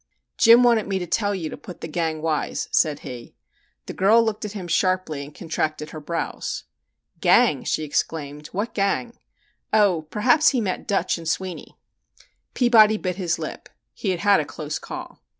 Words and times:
"Jim 0.35 0.63
wanted 0.63 0.87
me 0.87 0.97
to 0.97 1.05
tell 1.05 1.35
you 1.35 1.47
to 1.47 1.55
put 1.55 1.81
the 1.81 1.87
gang 1.87 2.23
'wise,'" 2.23 2.67
said 2.71 3.01
he. 3.01 3.35
The 3.85 3.93
girl 3.93 4.23
looked 4.23 4.43
at 4.43 4.53
him 4.53 4.67
sharply 4.67 5.23
and 5.23 5.35
contracted 5.35 5.91
her 5.91 5.99
brows. 5.99 6.63
"Gang?" 7.19 7.63
she 7.65 7.83
exclaimed. 7.83 8.47
"What 8.47 8.73
gang? 8.73 9.19
Oh, 9.71 10.07
perhaps 10.09 10.49
he 10.49 10.59
meant 10.59 10.87
'Dutch' 10.87 11.19
and 11.19 11.29
'Sweeney.'" 11.29 11.77
Peabody 12.55 12.97
bit 12.97 13.17
his 13.17 13.37
lip. 13.37 13.69
He 13.93 14.09
had 14.09 14.21
had 14.21 14.39
a 14.39 14.45
close 14.45 14.79
call. 14.79 15.19